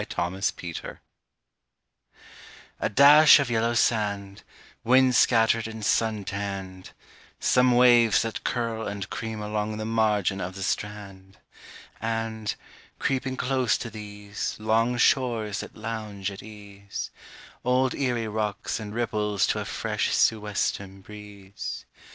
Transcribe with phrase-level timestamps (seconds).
[0.01, 0.53] ERIE WATERS
[2.79, 4.41] A dash of yellow sand,
[4.83, 6.89] Wind scattered and sun tanned;
[7.39, 11.37] Some waves that curl and cream along the margin of the strand;
[12.01, 12.55] And,
[12.97, 17.11] creeping close to these Long shores that lounge at ease,
[17.63, 21.85] Old Erie rocks and ripples to a fresh sou' western breeze.